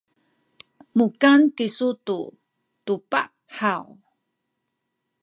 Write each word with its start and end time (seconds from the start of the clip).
mukan 0.97 1.39
kisu 1.57 1.89
tu 2.05 2.19
tubah 2.85 3.27
haw? 3.57 3.85